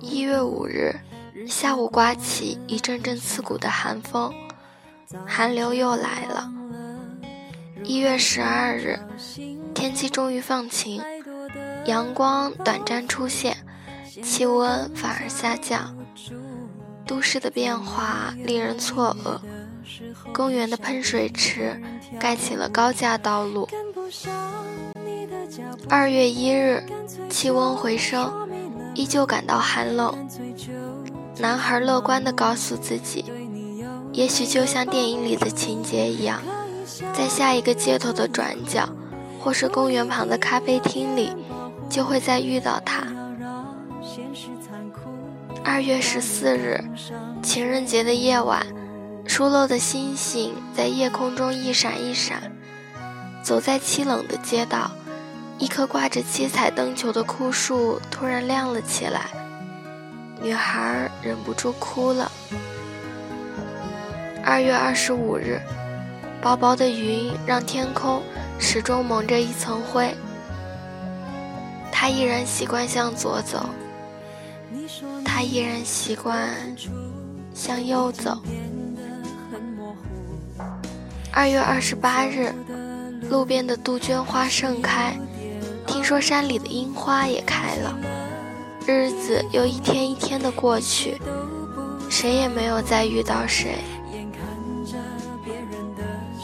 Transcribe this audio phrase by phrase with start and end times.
[0.00, 0.94] 一月五日
[1.48, 4.32] 下午，刮起一阵阵刺骨的寒风，
[5.26, 6.50] 寒流又来了。
[7.82, 8.98] 一月十二日，
[9.74, 11.02] 天气终于放晴，
[11.86, 13.56] 阳光短暂出现，
[14.22, 15.96] 气温反而下降。
[17.06, 19.40] 都市的变化令人错愕，
[20.32, 21.78] 公园的喷水池
[22.18, 23.68] 盖起了高架道路。
[25.88, 26.82] 二月一日，
[27.28, 28.32] 气温回升，
[28.94, 30.14] 依旧感到寒冷。
[31.38, 33.24] 男孩乐观地告诉自己，
[34.12, 36.40] 也许就像电影里的情节一样，
[37.12, 38.88] 在下一个街头的转角，
[39.40, 41.32] 或是公园旁的咖啡厅里，
[41.88, 43.04] 就会再遇到他。
[45.64, 46.82] 二月十四日，
[47.42, 48.64] 情人节的夜晚，
[49.26, 52.52] 疏漏的星星在夜空中一闪一闪。
[53.44, 54.90] 走在凄冷的街道，
[55.58, 59.26] 一棵挂着七彩灯球的枯树突然亮了起来，
[60.40, 62.32] 女孩忍不住哭了。
[64.42, 65.60] 二月二十五日，
[66.40, 68.22] 薄薄的云让天空
[68.58, 70.14] 始终蒙着一层灰，
[71.92, 73.66] 她依然习惯向左走。
[75.22, 76.48] 她依然习惯
[77.52, 78.38] 向右走。
[81.30, 82.54] 二月二十八日，
[83.28, 85.18] 路边的杜鹃花盛开，
[85.86, 87.98] 听说山里的樱花也开了。
[88.86, 91.20] 日子又一天一天的过去，
[92.08, 93.78] 谁也没有再遇到谁。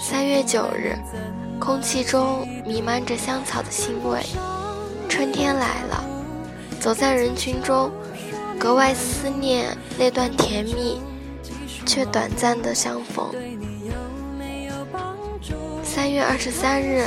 [0.01, 0.97] 三月九日，
[1.59, 4.21] 空气中弥漫着香草的腥味，
[5.09, 6.05] 春天来了。
[6.81, 7.91] 走在人群中。
[8.59, 11.01] 格外思念那段甜蜜
[11.87, 13.35] 却短暂的相逢。
[16.01, 17.05] 三月二十三日，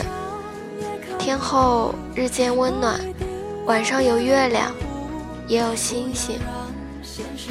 [1.17, 3.01] 天后日渐温暖，
[3.65, 4.71] 晚上有月亮，
[5.47, 6.39] 也有星星。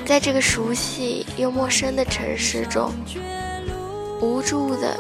[0.06, 2.92] 在这个熟悉又陌生的城市中，
[4.20, 4.96] 无助的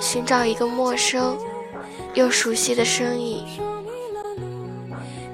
[0.00, 1.36] 寻找一个陌生
[2.14, 3.46] 又熟悉的身影。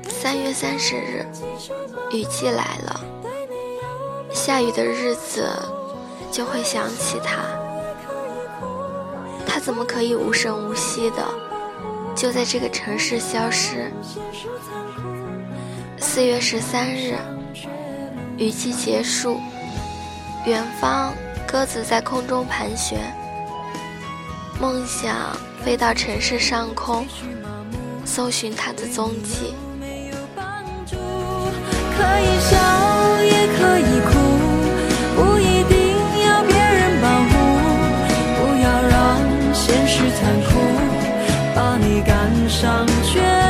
[0.08, 1.24] 三月三十日，
[2.10, 3.00] 雨季来了。
[4.32, 5.48] 下雨的日子，
[6.32, 7.44] 就会想起他。
[9.46, 11.24] 他怎么可以无声无息的
[12.14, 13.90] 就在这个城市消失？
[15.98, 17.14] 四月十三日，
[18.36, 19.40] 雨季结束，
[20.46, 21.12] 远方
[21.46, 22.98] 鸽子在空中盘旋，
[24.60, 27.06] 梦想飞到城市上空，
[28.04, 29.54] 搜寻他的踪迹。
[31.94, 32.58] 可以笑，
[33.22, 33.91] 也可以
[41.78, 43.41] 你赶上绝